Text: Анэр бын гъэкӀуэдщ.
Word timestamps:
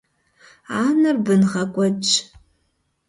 Анэр 0.83 1.17
бын 1.25 1.41
гъэкӀуэдщ. 1.51 2.11